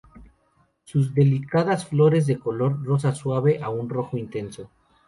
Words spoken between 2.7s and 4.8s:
rosa suave a un rojo intenso.